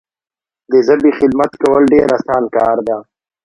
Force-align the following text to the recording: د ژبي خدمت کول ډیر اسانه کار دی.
د 0.71 0.73
ژبي 0.87 1.11
خدمت 1.19 1.51
کول 1.61 1.81
ډیر 1.93 2.07
اسانه 2.17 2.49
کار 2.57 2.77
دی. 2.87 2.97